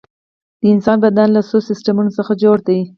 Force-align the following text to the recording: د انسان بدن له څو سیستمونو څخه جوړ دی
د 0.61 0.63
انسان 0.73 0.97
بدن 1.05 1.27
له 1.33 1.41
څو 1.49 1.57
سیستمونو 1.69 2.11
څخه 2.17 2.31
جوړ 2.43 2.57
دی 2.67 2.79